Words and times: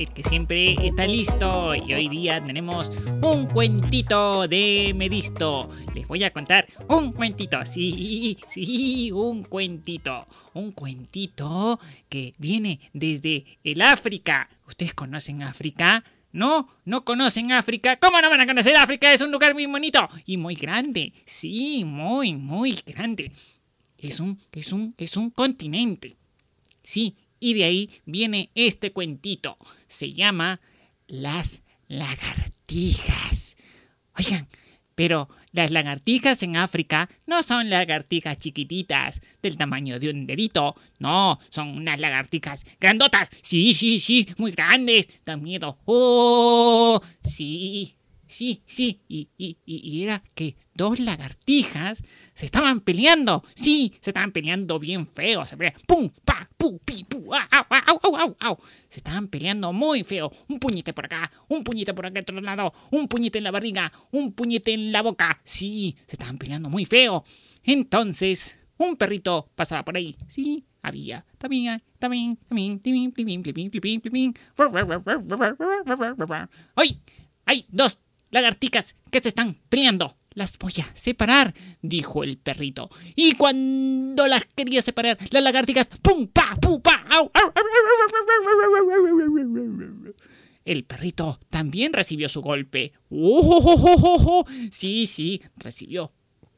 el 0.00 0.10
que 0.12 0.22
siempre 0.22 0.76
está 0.82 1.06
listo. 1.06 1.74
Y 1.74 1.92
hoy 1.92 2.08
día 2.08 2.42
tenemos 2.44 2.90
un 3.22 3.46
cuentito 3.46 4.48
de 4.48 4.92
Medisto. 4.96 5.68
Les 5.94 6.08
voy 6.08 6.24
a 6.24 6.32
contar 6.32 6.66
un 6.88 7.12
cuentito, 7.12 7.64
sí, 7.66 8.38
sí, 8.48 9.12
un 9.12 9.44
cuentito. 9.44 10.26
Un 10.54 10.72
cuentito 10.72 11.78
que 12.08 12.34
viene 12.38 12.80
desde 12.92 13.44
el 13.62 13.82
África. 13.82 14.48
¿Ustedes 14.66 14.94
conocen 14.94 15.42
África? 15.42 16.02
¿No? 16.32 16.68
¿No 16.84 17.04
conocen 17.04 17.52
África? 17.52 17.96
¿Cómo 17.96 18.20
no 18.20 18.30
van 18.30 18.40
a 18.40 18.46
conocer 18.46 18.76
África? 18.76 19.12
Es 19.12 19.20
un 19.20 19.30
lugar 19.30 19.52
muy 19.52 19.66
bonito 19.66 20.08
y 20.24 20.36
muy 20.38 20.54
grande. 20.54 21.12
Sí, 21.26 21.84
muy, 21.84 22.34
muy 22.34 22.72
grande. 22.86 23.32
Es 23.98 24.18
un, 24.18 24.38
es 24.52 24.72
un, 24.72 24.94
es 24.96 25.16
un 25.18 25.28
continente. 25.30 26.16
Sí, 26.82 27.16
y 27.40 27.54
de 27.54 27.64
ahí 27.64 27.90
viene 28.04 28.50
este 28.54 28.92
cuentito. 28.92 29.56
Se 29.88 30.12
llama 30.12 30.60
Las 31.08 31.62
lagartijas. 31.88 33.56
Oigan, 34.16 34.46
pero 34.94 35.28
las 35.52 35.70
lagartijas 35.70 36.42
en 36.42 36.56
África 36.56 37.08
no 37.26 37.42
son 37.42 37.70
lagartijas 37.70 38.38
chiquititas 38.38 39.22
del 39.42 39.56
tamaño 39.56 39.98
de 39.98 40.10
un 40.10 40.26
dedito. 40.26 40.76
No, 40.98 41.40
son 41.48 41.70
unas 41.70 41.98
lagartijas 41.98 42.64
grandotas. 42.78 43.30
Sí, 43.42 43.72
sí, 43.72 43.98
sí, 43.98 44.28
muy 44.36 44.52
grandes. 44.52 45.08
Dan 45.24 45.42
miedo. 45.42 45.78
Oh, 45.86 47.00
sí, 47.24 47.96
sí, 48.30 48.62
sí. 48.66 49.00
Y, 49.08 49.28
y, 49.36 49.58
y 49.66 50.04
era 50.04 50.22
que 50.34 50.56
dos 50.74 50.98
lagartijas 50.98 52.02
se 52.34 52.46
estaban 52.46 52.80
peleando. 52.80 53.44
Sí, 53.54 53.92
se 54.00 54.10
estaban 54.10 54.32
peleando 54.32 54.78
bien 54.78 55.06
feo. 55.06 55.44
Se 55.44 55.56
peleaban. 55.56 55.80
¡Pum! 55.86 56.10
¡Pa! 56.24 56.48
¡Pu! 56.56 56.78
¡Pi! 56.78 57.04
¡Pu! 57.04 57.34
¡Au! 57.34 57.66
¡Au! 57.68 58.16
¡Au! 58.16 58.36
¡Au! 58.40 58.58
Se 58.88 58.98
estaban 58.98 59.28
peleando 59.28 59.72
muy 59.72 60.04
feo. 60.04 60.30
Un 60.48 60.58
puñete 60.58 60.92
por 60.92 61.06
acá, 61.06 61.30
un 61.48 61.64
puñete 61.64 61.92
por 61.94 62.06
acá 62.06 62.20
otro 62.20 62.40
lado, 62.40 62.72
un 62.90 63.08
puñete 63.08 63.38
en 63.38 63.44
la 63.44 63.50
barriga, 63.50 63.92
un 64.12 64.32
puñete 64.32 64.72
en 64.72 64.92
la 64.92 65.02
boca. 65.02 65.40
Sí, 65.44 65.96
se 66.06 66.14
estaban 66.16 66.38
peleando 66.38 66.68
muy 66.68 66.84
feo. 66.84 67.24
Entonces, 67.64 68.56
un 68.78 68.96
perrito 68.96 69.50
pasaba 69.54 69.84
por 69.84 69.96
ahí. 69.96 70.16
Sí, 70.28 70.64
había. 70.82 71.24
También, 71.38 71.82
también, 71.98 72.36
también, 72.48 72.80
también, 72.80 73.12
también, 73.12 73.42
también, 73.42 73.70
también, 73.70 74.34
también. 76.16 76.48
¡Ay! 76.74 77.00
Hay 77.46 77.66
dos 77.68 77.98
lagartijas 78.30 78.96
que 79.10 79.20
se 79.20 79.28
están 79.28 79.56
peleando. 79.68 80.16
Las 80.32 80.58
voy 80.58 80.72
a 80.80 80.94
separar, 80.94 81.54
dijo 81.82 82.22
el 82.22 82.38
perrito. 82.38 82.88
Y 83.16 83.32
cuando 83.34 84.28
las 84.28 84.44
quería 84.44 84.80
separar, 84.80 85.18
las 85.30 85.42
lagartijas, 85.42 85.88
¡pum! 86.02 86.28
¡pa! 86.28 86.56
¡pum! 86.60 86.80
¡pa! 86.80 87.02
¡au! 87.10 87.30
El 90.64 90.84
perrito 90.84 91.40
también 91.48 91.92
recibió 91.92 92.28
su 92.28 92.42
golpe. 92.42 92.92
¡Oh, 93.10 94.44
Sí, 94.70 95.06
sí, 95.06 95.42
recibió 95.56 96.10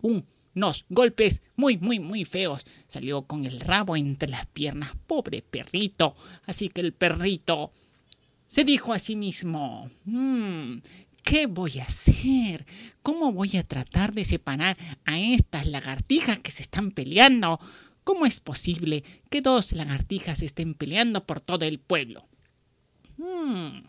unos 0.02 0.84
golpes 0.90 1.40
muy, 1.56 1.78
muy, 1.78 1.98
muy 1.98 2.26
feos. 2.26 2.64
Salió 2.86 3.22
con 3.22 3.46
el 3.46 3.60
rabo 3.60 3.96
entre 3.96 4.28
las 4.28 4.46
piernas. 4.46 4.92
Pobre 5.06 5.40
perrito. 5.40 6.14
Así 6.44 6.68
que 6.68 6.82
el 6.82 6.92
perrito 6.92 7.72
se 8.48 8.64
dijo 8.64 8.92
a 8.92 8.98
sí 8.98 9.16
mismo, 9.16 9.90
mmm, 10.04 10.76
¿Qué 11.22 11.46
voy 11.46 11.78
a 11.78 11.84
hacer? 11.84 12.66
¿Cómo 13.02 13.32
voy 13.32 13.56
a 13.56 13.62
tratar 13.62 14.12
de 14.12 14.24
separar 14.24 14.76
a 15.04 15.18
estas 15.18 15.66
lagartijas 15.66 16.38
que 16.38 16.50
se 16.50 16.62
están 16.62 16.90
peleando? 16.90 17.60
¿Cómo 18.04 18.26
es 18.26 18.40
posible 18.40 19.04
que 19.30 19.40
dos 19.40 19.72
lagartijas 19.72 20.42
estén 20.42 20.74
peleando 20.74 21.24
por 21.24 21.40
todo 21.40 21.64
el 21.64 21.78
pueblo? 21.78 22.26
Hmm, 23.16 23.84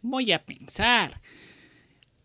voy 0.00 0.32
a 0.32 0.44
pensar. 0.44 1.20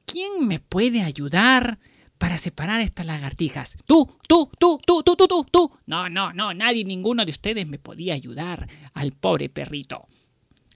¿Quién 0.06 0.48
me 0.48 0.60
puede 0.60 1.02
ayudar 1.02 1.80
para 2.18 2.38
separar 2.38 2.80
estas 2.80 3.06
lagartijas? 3.06 3.78
Tú, 3.86 4.18
tú, 4.28 4.50
tú, 4.58 4.80
tú, 4.86 5.04
tú, 5.04 5.16
tú, 5.16 5.28
tú, 5.28 5.46
tú. 5.52 5.72
No, 5.86 6.08
no, 6.08 6.32
no, 6.32 6.54
nadie, 6.54 6.86
ninguno 6.86 7.26
de 7.26 7.32
ustedes 7.32 7.68
me 7.68 7.80
podía 7.80 8.14
ayudar 8.14 8.70
al 8.94 9.12
pobre 9.12 9.50
perrito. 9.50 10.08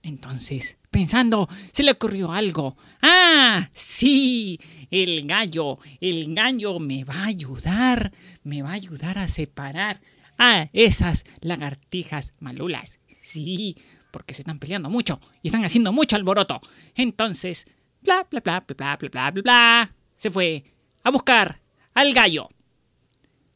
Entonces, 0.04 0.78
pensando, 0.92 1.50
se 1.72 1.84
le 1.84 1.92
ocurrió 1.92 2.32
algo. 2.32 2.78
¡Ah! 3.02 3.70
Sí, 3.74 4.60
el 4.92 5.26
gallo, 5.26 5.80
el 6.00 6.36
gallo 6.36 6.80
me 6.80 7.04
va 7.04 7.24
a 7.24 7.26
ayudar, 7.28 8.12
me 8.44 8.62
va 8.62 8.72
a 8.72 8.74
ayudar 8.74 9.18
a 9.18 9.28
separar 9.28 10.02
a 10.38 10.70
esas 10.74 11.24
lagartijas 11.40 12.34
malulas. 12.40 13.00
Sí, 13.22 13.78
porque 14.12 14.34
se 14.34 14.42
están 14.42 14.60
peleando 14.60 14.90
mucho 14.90 15.20
y 15.42 15.48
están 15.48 15.64
haciendo 15.64 15.92
mucho 15.94 16.18
alboroto. 16.18 16.62
Entonces, 16.96 17.66
bla, 18.02 18.28
bla, 18.30 18.42
bla, 18.42 18.60
bla, 18.60 18.76
bla, 18.76 18.98
bla, 18.98 19.32
bla, 19.32 19.42
bla, 19.42 19.96
se 20.18 20.30
fue 20.30 20.66
a 21.04 21.10
buscar 21.10 21.62
al 21.94 22.14
gallo. 22.14 22.50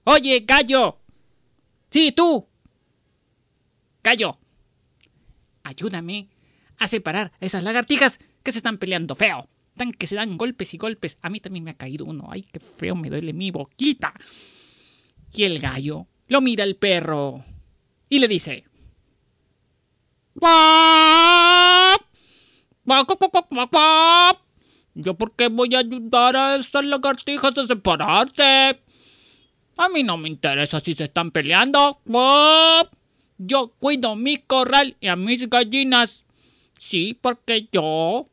Oye, 0.06 0.46
gallo. 0.48 1.00
Sí, 1.90 2.12
tú. 2.12 2.48
Gallo. 4.04 4.38
Ayúdame 5.64 6.30
a 6.78 6.88
separar 6.88 7.32
a 7.40 7.46
esas 7.46 7.64
lagartijas 7.64 8.20
que 8.44 8.52
se 8.52 8.60
están 8.60 8.78
peleando 8.78 9.16
feo. 9.16 9.50
Tan 9.76 9.92
que 9.92 10.08
se 10.08 10.16
dan 10.16 10.38
golpes 10.38 10.74
y 10.74 10.78
golpes. 10.78 11.18
A 11.22 11.30
mí 11.30 11.40
también 11.40 11.66
me 11.66 11.72
ha 11.72 11.76
caído 11.76 12.06
uno. 12.06 12.28
Ay, 12.32 12.44
qué 12.44 12.60
feo 12.60 12.96
me 12.96 13.10
duele 13.10 13.34
mi 13.34 13.52
boquita. 13.52 14.14
Y 15.34 15.44
el 15.44 15.60
gallo 15.60 16.08
lo 16.28 16.40
mira 16.42 16.64
al 16.64 16.76
perro 16.76 17.44
y 18.08 18.20
le 18.20 18.28
dice: 18.28 18.64
¿Yo 24.94 25.14
por 25.16 25.36
qué 25.36 25.50
voy 25.50 25.76
a 25.76 25.80
ayudar 25.80 26.38
a 26.38 26.56
esas 26.56 26.86
lagartijas 26.86 27.58
a 27.58 27.68
separarse? 27.68 28.80
A 29.78 29.90
mí 29.90 30.04
no 30.04 30.18
me 30.18 30.30
interesa 30.30 30.80
si 30.80 30.94
se 30.94 31.04
están 31.04 31.32
peleando. 31.32 32.00
Yo 33.38 33.74
cuido 33.80 34.16
mi 34.16 34.38
corral 34.38 34.96
y 35.02 35.08
a 35.08 35.18
mis 35.18 35.50
gallinas. 35.50 36.26
Sí, 36.78 37.18
porque 37.20 37.68
yo 37.72 38.30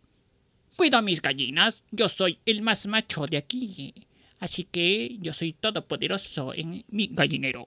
cuido 0.76 0.98
a 0.98 1.02
mis 1.02 1.22
gallinas. 1.22 1.84
Yo 1.90 2.08
soy 2.08 2.38
el 2.46 2.62
más 2.62 2.86
macho 2.86 3.26
de 3.26 3.36
aquí. 3.36 3.94
Así 4.40 4.64
que 4.64 5.16
yo 5.20 5.32
soy 5.32 5.52
todopoderoso 5.52 6.52
en 6.54 6.84
mi 6.88 7.08
gallinero. 7.08 7.66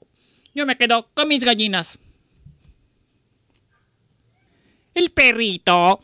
Yo 0.53 0.65
me 0.65 0.77
quedo 0.77 1.09
con 1.13 1.27
mis 1.27 1.43
gallinas. 1.43 1.99
El 4.93 5.11
perrito 5.11 5.99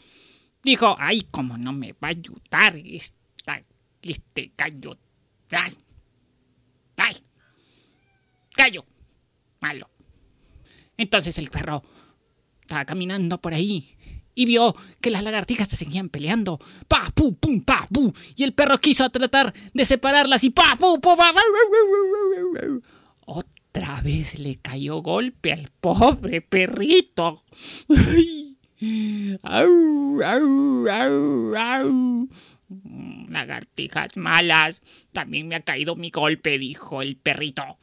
dijo, 0.64 0.96
ay, 1.00 1.28
cómo 1.32 1.58
no 1.58 1.74
me 1.74 1.94
va 1.94 2.08
a 2.08 2.12
ayudar 2.12 2.76
esta, 2.76 3.64
este 4.02 4.52
gallo. 4.58 4.98
Ay, 5.50 5.74
ay, 6.98 7.16
gallo, 8.56 8.86
malo. 9.60 9.90
Entonces 10.98 11.38
el 11.38 11.50
perro 11.50 11.84
estaba 12.62 12.86
caminando 12.86 13.42
por 13.42 13.54
ahí 13.54 13.98
y 14.36 14.46
vio 14.46 14.76
que 15.02 15.12
las 15.12 15.24
lagartijas 15.24 15.68
se 15.68 15.76
seguían 15.76 16.10
peleando. 16.10 16.60
¡Pa, 16.88 17.12
pu, 17.14 17.36
pum, 17.36 17.62
pa, 17.62 17.88
pu! 17.92 18.14
Y 18.36 18.44
el 18.44 18.54
perro 18.54 18.78
quiso 18.78 19.10
tratar 19.10 19.54
de 19.74 19.86
separarlas 19.86 20.44
y 20.44 20.50
¡pa, 20.50 20.76
pu, 20.78 21.00
pu, 21.00 21.16
pa! 21.16 21.34
Otra 23.26 24.02
vez 24.02 24.40
le 24.40 24.58
cayó 24.58 25.02
golpe 25.02 25.54
al 25.54 25.70
pobre 25.80 26.42
perrito. 26.42 27.44
¡Au, 29.44 30.22
au, 30.24 30.88
au, 30.90 31.56
au! 31.56 32.30
Lagartijas 33.30 34.18
malas. 34.18 34.82
También 35.12 35.48
me 35.48 35.56
ha 35.56 35.62
caído 35.62 35.96
mi 35.96 36.10
golpe, 36.10 36.58
dijo 36.58 37.02
el 37.02 37.16
perrito. 37.18 37.78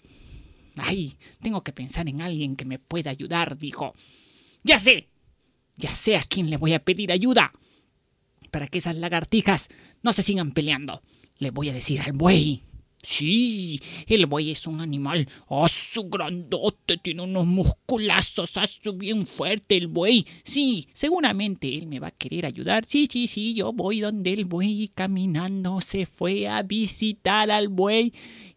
Ay, 0.76 1.16
tengo 1.40 1.62
que 1.62 1.72
pensar 1.72 2.08
en 2.08 2.20
alguien 2.20 2.56
que 2.56 2.64
me 2.64 2.78
pueda 2.78 3.10
ayudar, 3.10 3.58
dijo. 3.58 3.94
Ya 4.62 4.78
sé, 4.78 5.08
ya 5.78 5.94
sé 5.94 6.16
a 6.16 6.24
quién 6.24 6.50
le 6.50 6.56
voy 6.56 6.74
a 6.74 6.84
pedir 6.84 7.12
ayuda. 7.12 7.52
Para 8.50 8.66
que 8.66 8.78
esas 8.78 8.96
lagartijas 8.96 9.68
no 10.02 10.12
se 10.12 10.22
sigan 10.22 10.52
peleando. 10.52 11.02
Le 11.38 11.50
voy 11.50 11.68
a 11.68 11.72
decir 11.72 12.00
al 12.00 12.12
buey. 12.12 12.62
Sí, 13.00 13.80
el 14.08 14.26
buey 14.26 14.50
es 14.50 14.66
un 14.66 14.80
animal. 14.80 15.28
¡Ah, 15.48 15.68
su 15.68 16.08
grandote! 16.08 16.96
Tiene 16.96 17.22
unos 17.22 17.46
musculazos. 17.46 18.56
¡Ah, 18.56 18.66
su 18.66 18.94
bien 18.94 19.24
fuerte 19.24 19.76
el 19.76 19.86
buey! 19.86 20.26
Sí, 20.42 20.88
seguramente 20.92 21.72
él 21.78 21.86
me 21.86 22.00
va 22.00 22.08
a 22.08 22.12
querer 22.12 22.44
ayudar. 22.44 22.84
Sí, 22.86 23.06
sí, 23.10 23.28
sí, 23.28 23.54
yo 23.54 23.72
voy 23.72 24.00
donde 24.00 24.32
el 24.32 24.46
buey 24.46 24.90
caminando 24.92 25.80
se 25.80 26.06
fue 26.06 26.48
a 26.48 26.62
visitar 26.62 27.50
al 27.52 27.68
buey 27.68 28.12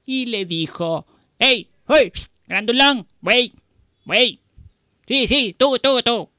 y 0.06 0.26
le 0.26 0.46
dijo: 0.46 1.06
¡Hey! 1.38 1.70
¡Hey! 1.88 2.12
¡Grandulón! 2.48 3.08
¡Buey! 3.22 3.54
¡Buey! 4.06 4.40
Sí, 5.08 5.28
sí, 5.28 5.56
tú, 5.58 5.78
tú, 5.78 6.02
tú. 6.02 6.31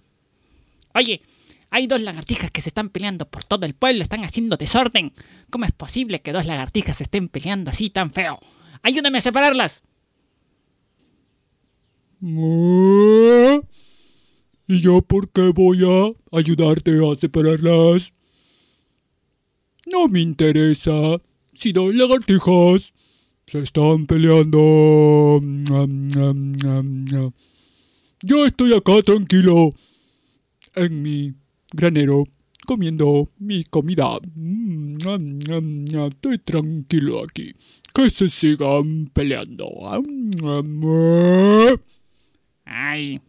Oye, 0.95 1.23
hay 1.71 1.87
dos 1.87 2.03
lagartijas 2.03 2.51
que 2.51 2.61
se 2.61 2.69
están 2.69 2.91
peleando 2.91 3.31
por 3.31 3.45
todo 3.45 3.65
el 3.65 3.75
pueblo, 3.75 4.03
están 4.03 4.25
haciendo 4.25 4.59
desorden. 4.59 5.15
¿Cómo 5.49 5.65
es 5.65 5.73
posible 5.73 6.21
que 6.21 6.33
dos 6.33 6.45
lagartijas 6.45 6.99
se 6.99 7.05
estén 7.05 7.29
peleando 7.29 7.71
así 7.71 7.89
tan 7.89 8.11
feo? 8.11 8.39
Ayúdame 8.83 9.19
a 9.19 9.23
separarlas. 9.23 9.83
¿Y 14.69 14.81
yo 14.81 15.01
por 15.01 15.31
qué 15.31 15.51
voy 15.55 15.83
a 15.83 16.13
ayudarte 16.37 16.91
a 16.91 17.15
separarlas? 17.15 18.13
No 19.87 20.09
me 20.09 20.21
interesa. 20.21 21.21
Si 21.55 21.73
dos 21.73 21.95
lagartijas 21.95 22.93
se 23.47 23.61
están 23.61 24.07
peleando. 24.07 25.41
Yo 28.21 28.47
estoy 28.47 28.75
acá 28.75 29.03
tranquilo 29.03 29.75
en 30.75 31.03
mi 31.03 31.35
granero 31.73 32.25
comiendo 32.67 33.29
mi 33.39 33.65
comida. 33.65 34.19
Estoy 36.09 36.39
tranquilo 36.39 37.25
aquí. 37.25 37.55
Que 37.95 38.09
se 38.09 38.31
sigan 38.31 39.11
peleando. 39.13 39.69
Ay. 42.65 43.21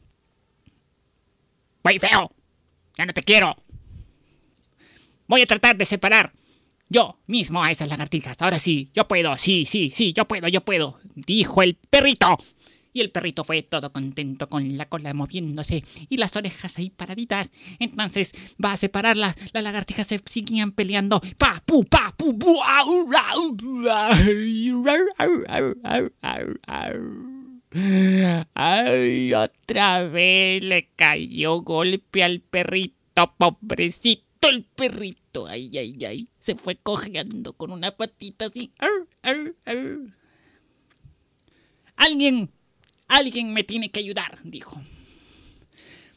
Voy 1.84 2.00
feo. 2.00 2.32
Ya 2.98 3.06
no 3.06 3.14
te 3.14 3.24
quiero. 3.24 3.56
Voy 5.28 5.42
a 5.42 5.48
tratar 5.48 5.76
de 5.76 5.86
separar 5.86 6.32
yo 6.90 7.18
mismo 7.26 7.64
a 7.64 7.72
esas 7.72 7.90
lagartijas. 7.90 8.42
Ahora 8.42 8.60
sí, 8.60 8.90
yo 8.94 9.08
puedo. 9.08 9.36
Sí, 9.38 9.66
sí, 9.66 9.90
sí, 9.90 10.14
yo 10.14 10.26
puedo, 10.26 10.48
yo 10.48 10.62
puedo. 10.62 11.00
Dijo 11.16 11.64
el 11.64 11.76
perrito. 11.76 12.38
Y 12.94 13.02
el 13.02 13.12
perrito 13.12 13.44
fue 13.44 13.64
todo 13.64 13.92
contento 13.92 14.48
con 14.48 14.78
la 14.78 14.88
cola 14.88 15.14
moviéndose 15.14 15.84
y 16.10 16.18
las 16.18 16.36
orejas 16.36 16.78
ahí 16.78 16.90
paraditas. 16.90 17.52
Entonces 17.80 18.32
va 18.64 18.74
a 18.74 18.78
separarlas. 18.78 19.36
Las 19.52 19.64
lagartijas 19.64 20.08
se 20.08 20.22
seguían 20.26 20.72
peleando. 20.72 21.20
Pa, 21.38 21.62
pu, 21.66 21.84
pa, 21.86 22.14
pu, 22.16 22.38
pu, 22.38 22.60
Ay, 28.54 29.34
otra 29.34 30.04
vez 30.08 30.64
le 30.64 30.90
cayó 30.96 31.62
golpe 31.62 32.24
al 32.24 32.42
perrito, 32.42 33.34
pobrecito 33.38 34.48
el 34.48 34.64
perrito. 34.64 35.48
Ay, 35.48 35.72
ay, 35.78 36.06
ay. 36.06 36.30
Se 36.38 36.56
fue 36.56 36.76
cojeando 36.76 37.54
con 37.54 37.72
una 37.72 37.96
patita 37.96 38.46
así. 38.46 38.72
Alguien 41.96 42.52
Alguien 43.08 43.54
me 43.54 43.64
tiene 43.64 43.92
que 43.92 44.00
ayudar, 44.00 44.40
dijo. 44.44 44.82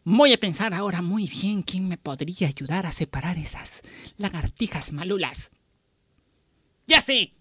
Voy 0.04 0.32
a 0.32 0.38
pensar 0.38 0.72
ahora 0.72 1.02
muy 1.02 1.26
bien 1.26 1.62
quién 1.62 1.88
me 1.88 1.98
podría 1.98 2.46
ayudar 2.48 2.86
a 2.86 2.92
separar 2.92 3.38
esas 3.38 3.82
lagartijas 4.18 4.92
malulas. 4.92 5.50
¡Ya 6.86 7.00
sé! 7.00 7.34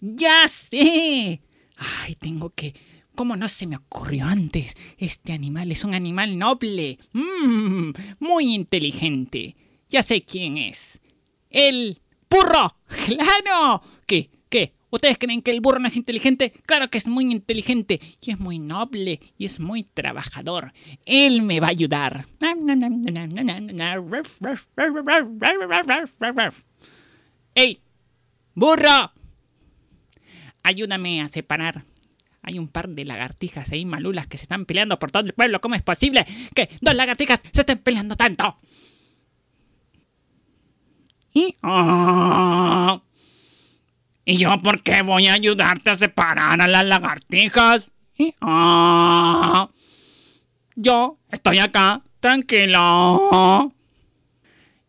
¡Ya 0.00 0.48
sé! 0.48 1.42
Ay, 1.76 2.14
tengo 2.14 2.50
que... 2.50 2.74
¿Cómo 3.14 3.36
no 3.36 3.48
se 3.48 3.66
me 3.66 3.76
ocurrió 3.76 4.26
antes? 4.26 4.74
Este 4.98 5.32
animal 5.32 5.72
es 5.72 5.84
un 5.84 5.94
animal 5.94 6.38
noble. 6.38 6.98
Mmm, 7.12 7.92
muy 8.18 8.54
inteligente. 8.54 9.56
Ya 9.88 10.02
sé 10.02 10.22
quién 10.22 10.56
es. 10.58 11.00
El 11.50 12.00
burro. 12.28 12.76
¡Claro! 13.06 13.82
¿Qué? 14.06 14.30
¿Ustedes 14.96 15.18
creen 15.18 15.42
que 15.42 15.50
el 15.50 15.60
burro 15.60 15.78
no 15.78 15.88
es 15.88 15.96
inteligente? 15.96 16.54
Claro 16.64 16.88
que 16.88 16.96
es 16.96 17.06
muy 17.06 17.30
inteligente 17.30 18.00
y 18.18 18.30
es 18.30 18.40
muy 18.40 18.58
noble 18.58 19.20
y 19.36 19.44
es 19.44 19.60
muy 19.60 19.82
trabajador. 19.82 20.72
Él 21.04 21.42
me 21.42 21.60
va 21.60 21.66
a 21.66 21.70
ayudar. 21.70 22.24
¡Ey! 27.54 27.82
¡Burro! 28.54 29.12
Ayúdame 30.62 31.20
a 31.20 31.28
separar. 31.28 31.84
Hay 32.40 32.58
un 32.58 32.68
par 32.68 32.88
de 32.88 33.04
lagartijas 33.04 33.72
ahí 33.72 33.84
malulas 33.84 34.26
que 34.26 34.38
se 34.38 34.44
están 34.44 34.64
peleando 34.64 34.98
por 34.98 35.10
todo 35.10 35.26
el 35.26 35.34
pueblo. 35.34 35.60
¿Cómo 35.60 35.74
es 35.74 35.82
posible 35.82 36.26
que 36.54 36.70
dos 36.80 36.94
lagartijas 36.94 37.42
se 37.52 37.60
estén 37.60 37.78
peleando 37.78 38.16
tanto? 38.16 38.56
Y... 41.34 41.54
Oh, 41.62 43.02
¿Y 44.28 44.38
yo 44.38 44.60
por 44.60 44.82
qué 44.82 45.02
voy 45.02 45.28
a 45.28 45.34
ayudarte 45.34 45.90
a 45.90 45.94
separar 45.94 46.60
a 46.60 46.66
las 46.66 46.84
lagartijas? 46.84 47.92
Ah, 48.40 49.70
yo 50.74 51.20
estoy 51.30 51.60
acá, 51.60 52.02
tranquilo. 52.18 53.72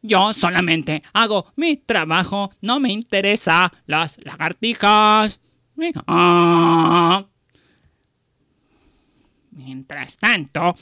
Yo 0.01 0.33
solamente 0.33 1.03
hago 1.13 1.53
mi 1.55 1.77
trabajo, 1.77 2.51
no 2.61 2.79
me 2.79 2.91
interesa 2.91 3.71
las 3.85 4.17
lagartijas. 4.23 5.39
Ah. 6.07 7.27
Mientras 9.51 10.17
tanto, 10.17 10.75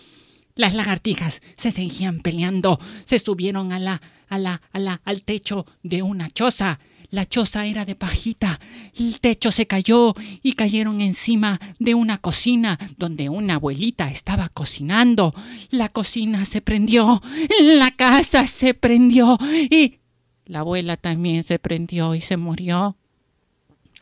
las 0.56 0.76
lagartijas 0.76 1.42
se 1.58 1.72
seguían 1.72 2.22
peleando, 2.22 2.80
se 3.04 3.20
subieron 3.20 3.74
a 3.74 3.80
la, 3.80 4.02
a 4.30 4.38
la, 4.38 4.62
a 4.72 4.80
la, 4.80 5.02
al 5.04 5.26
techo 5.26 5.66
de 5.84 6.04
una 6.04 6.30
choza 6.30 6.80
la 7.10 7.26
choza 7.26 7.66
era 7.66 7.86
de 7.86 7.96
pajita, 7.96 8.60
el 8.96 9.20
techo 9.20 9.52
se 9.52 9.68
cayó 9.68 10.14
y 10.42 10.54
cayeron 10.54 11.02
encima 11.02 11.60
de 11.80 11.96
una 11.96 12.18
cocina 12.18 12.80
donde 12.98 13.30
una 13.30 13.56
abuelita 13.56 14.10
estaba 14.10 14.50
cocinando. 14.50 15.34
La 15.70 15.90
cocina 15.90 16.46
se 16.46 16.62
prendió, 16.62 17.22
la 17.60 17.92
casa 17.92 18.48
se 18.48 18.74
prendió 18.74 19.38
y 19.70 20.00
la 20.46 20.60
abuela 20.60 20.98
también 20.98 21.44
se 21.44 21.60
prendió 21.60 22.16
y 22.16 22.22
se 22.22 22.38
murió. 22.38 22.98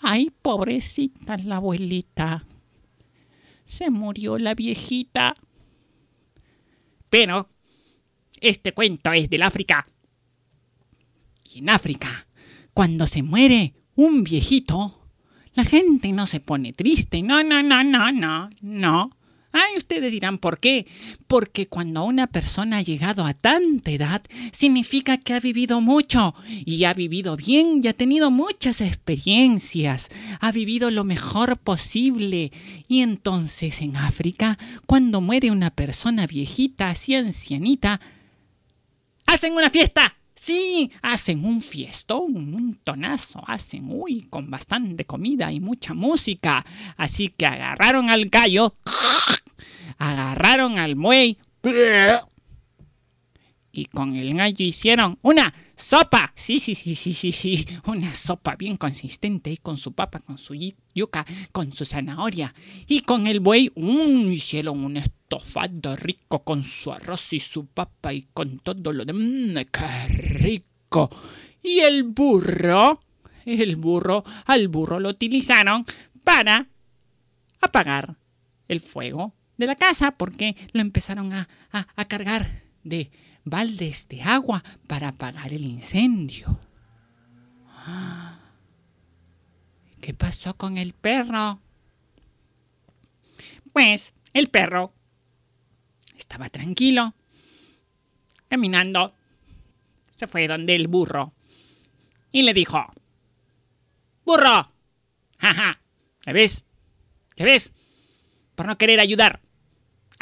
Ay, 0.01 0.31
pobrecita 0.41 1.37
la 1.37 1.57
abuelita. 1.57 2.45
Se 3.65 3.89
murió 3.89 4.37
la 4.37 4.53
viejita. 4.53 5.33
Pero 7.09 7.49
este 8.41 8.73
cuento 8.73 9.13
es 9.13 9.29
del 9.29 9.43
África. 9.43 9.87
Y 11.53 11.59
en 11.59 11.69
África 11.69 12.27
cuando 12.73 13.07
se 13.07 13.23
muere 13.23 13.73
un 13.95 14.23
viejito, 14.23 14.99
la 15.53 15.63
gente 15.63 16.11
no 16.11 16.25
se 16.25 16.39
pone 16.39 16.73
triste. 16.73 17.21
No, 17.21 17.43
no, 17.43 17.61
no, 17.61 17.83
no, 17.83 18.11
no, 18.11 18.49
no. 18.61 19.11
Ay, 19.55 19.77
ustedes 19.77 20.11
dirán 20.11 20.39
por 20.39 20.59
qué. 20.59 20.87
Porque 21.27 21.67
cuando 21.67 22.03
una 22.03 22.25
persona 22.25 22.77
ha 22.77 22.81
llegado 22.81 23.23
a 23.23 23.35
tanta 23.35 23.91
edad, 23.91 24.23
significa 24.51 25.17
que 25.17 25.33
ha 25.33 25.39
vivido 25.39 25.79
mucho 25.79 26.33
y 26.47 26.83
ha 26.85 26.93
vivido 26.95 27.37
bien 27.37 27.81
y 27.83 27.87
ha 27.87 27.93
tenido 27.93 28.31
muchas 28.31 28.81
experiencias, 28.81 30.09
ha 30.39 30.51
vivido 30.51 30.89
lo 30.89 31.03
mejor 31.03 31.57
posible. 31.57 32.51
Y 32.87 33.01
entonces 33.01 33.83
en 33.83 33.95
África, 33.95 34.57
cuando 34.87 35.21
muere 35.21 35.51
una 35.51 35.69
persona 35.69 36.25
viejita, 36.25 36.89
así 36.89 37.13
ancianita, 37.13 38.01
hacen 39.27 39.53
una 39.53 39.69
fiesta. 39.69 40.15
Sí, 40.45 40.91
hacen 41.01 41.45
un 41.45 41.61
fiestón, 41.61 42.35
un 42.35 42.77
tonazo, 42.83 43.41
hacen, 43.47 43.85
uy, 43.87 44.23
con 44.29 44.51
bastante 44.51 45.05
comida 45.05 45.53
y 45.53 45.61
mucha 45.61 45.93
música. 45.93 46.65
Así 46.97 47.29
que 47.29 47.45
agarraron 47.45 48.09
al 48.09 48.25
gallo, 48.25 48.75
agarraron 49.99 50.79
al 50.79 50.97
muey 50.97 51.37
y 53.71 53.85
con 53.85 54.17
el 54.17 54.33
gallo 54.33 54.65
hicieron 54.65 55.17
una 55.21 55.53
sopa. 55.83 56.31
Sí, 56.35 56.59
sí, 56.59 56.75
sí, 56.75 56.95
sí, 56.95 57.13
sí, 57.13 57.31
sí, 57.31 57.67
una 57.85 58.15
sopa 58.15 58.55
bien 58.55 58.77
consistente 58.77 59.51
y 59.51 59.57
con 59.57 59.77
su 59.77 59.93
papa, 59.93 60.19
con 60.19 60.37
su 60.37 60.55
yuca, 60.95 61.25
con 61.51 61.71
su 61.71 61.85
zanahoria. 61.85 62.53
Y 62.87 63.01
con 63.01 63.27
el 63.27 63.41
buey, 63.41 63.69
um, 63.75 64.31
hicieron 64.31 64.83
un 64.85 64.97
estofado 64.97 65.95
rico 65.97 66.43
con 66.43 66.63
su 66.63 66.91
arroz 66.91 67.33
y 67.33 67.39
su 67.39 67.67
papa 67.67 68.13
y 68.13 68.27
con 68.33 68.57
todo 68.59 68.93
lo 68.93 69.03
demás. 69.03 69.23
Mmm, 69.23 69.57
¡Qué 69.71 70.07
rico! 70.07 71.09
Y 71.61 71.79
el 71.79 72.03
burro, 72.03 73.01
el 73.45 73.75
burro, 73.75 74.23
al 74.45 74.69
burro 74.69 74.99
lo 74.99 75.09
utilizaron 75.09 75.85
para 76.23 76.69
apagar 77.59 78.15
el 78.69 78.79
fuego 78.79 79.33
de 79.57 79.67
la 79.67 79.75
casa 79.75 80.11
porque 80.11 80.55
lo 80.71 80.81
empezaron 80.81 81.33
a, 81.33 81.47
a 81.71 82.05
cargar 82.05 82.63
de 82.83 83.11
baldes 83.43 84.07
de 84.07 84.21
agua 84.21 84.63
para 84.87 85.09
apagar 85.09 85.53
el 85.53 85.65
incendio. 85.65 86.59
¿Qué 90.01 90.13
pasó 90.13 90.55
con 90.55 90.77
el 90.77 90.93
perro? 90.93 91.59
Pues 93.71 94.13
el 94.33 94.49
perro 94.49 94.93
estaba 96.17 96.49
tranquilo, 96.49 97.13
caminando. 98.47 99.13
Se 100.11 100.27
fue 100.27 100.47
donde 100.47 100.75
el 100.75 100.87
burro 100.87 101.33
y 102.31 102.43
le 102.43 102.53
dijo, 102.53 102.85
¡Burro! 104.25 104.71
¡Jaja! 105.39 105.81
¿Qué 106.21 106.33
ves? 106.33 106.63
¿Qué 107.35 107.43
ves? 107.43 107.73
Por 108.55 108.67
no 108.67 108.77
querer 108.77 108.99
ayudar. 108.99 109.42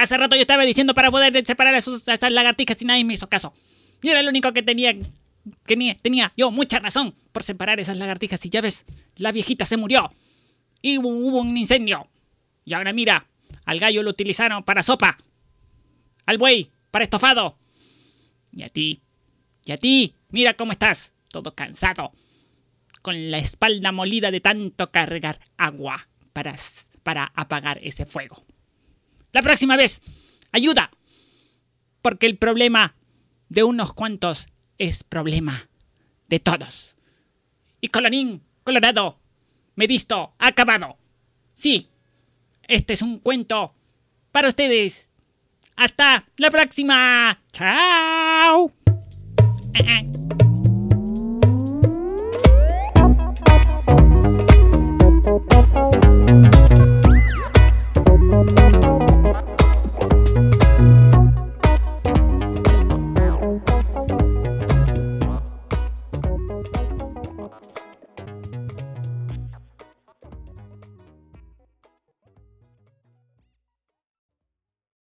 Hace 0.01 0.17
rato 0.17 0.35
yo 0.35 0.41
estaba 0.41 0.63
diciendo 0.63 0.95
para 0.95 1.11
poder 1.11 1.45
separar 1.45 1.75
a, 1.75 1.77
esas 1.77 2.31
lagartijas 2.31 2.81
y 2.81 2.85
nadie 2.85 3.03
me 3.03 3.13
hizo 3.13 3.29
caso. 3.29 3.53
Yo 4.01 4.09
era 4.09 4.21
el 4.21 4.27
único 4.27 4.51
que 4.51 4.63
tenía, 4.63 4.95
tenía, 5.67 5.95
tenía 5.95 6.31
yo 6.35 6.49
mucha 6.49 6.79
razón 6.79 7.13
por 7.31 7.43
separar 7.43 7.79
esas 7.79 7.97
lagartijas 7.97 8.43
y 8.47 8.49
ya 8.49 8.61
ves, 8.61 8.85
la 9.17 9.31
viejita 9.31 9.63
se 9.63 9.77
murió. 9.77 10.11
Y 10.81 10.97
hubo, 10.97 11.09
hubo 11.09 11.41
un 11.41 11.55
incendio. 11.55 12.09
Y 12.65 12.73
ahora 12.73 12.93
mira, 12.93 13.27
al 13.63 13.77
gallo 13.77 14.01
lo 14.01 14.09
utilizaron 14.09 14.63
para 14.63 14.81
sopa. 14.81 15.19
Al 16.25 16.39
buey 16.39 16.71
para 16.89 17.03
estofado. 17.03 17.59
Y 18.51 18.63
a 18.63 18.69
ti, 18.69 19.03
y 19.65 19.71
a 19.71 19.77
ti, 19.77 20.15
mira 20.29 20.55
cómo 20.55 20.71
estás, 20.71 21.13
todo 21.27 21.53
cansado, 21.53 22.11
con 23.03 23.29
la 23.29 23.37
espalda 23.37 23.91
molida 23.91 24.31
de 24.31 24.41
tanto 24.41 24.89
cargar 24.89 25.39
agua 25.57 26.07
para, 26.33 26.55
para 27.03 27.31
apagar 27.35 27.79
ese 27.83 28.07
fuego. 28.07 28.43
La 29.31 29.41
próxima 29.41 29.77
vez, 29.77 30.01
ayuda, 30.51 30.91
porque 32.01 32.25
el 32.25 32.37
problema 32.37 32.95
de 33.49 33.63
unos 33.63 33.93
cuantos 33.93 34.47
es 34.77 35.03
problema 35.03 35.63
de 36.27 36.39
todos. 36.39 36.95
Y 37.79 37.87
colorín, 37.87 38.43
colorado, 38.63 39.19
me 39.75 39.87
disto, 39.87 40.33
acabado. 40.37 40.97
Sí, 41.53 41.87
este 42.67 42.93
es 42.93 43.01
un 43.01 43.19
cuento 43.19 43.73
para 44.31 44.49
ustedes. 44.49 45.09
Hasta 45.75 46.25
la 46.37 46.51
próxima. 46.51 47.41
Chao. 47.51 48.73
Eh, 49.73 49.79
eh. 49.79 50.40